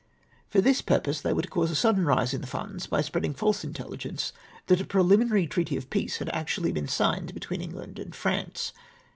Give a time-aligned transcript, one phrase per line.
[0.49, 3.35] "For this purpose they were to cause a sudden rise in the funds, by spreading
[3.35, 4.33] false intelligence
[4.65, 8.73] that a preliminary treaty of peace had actually been signed between England and France.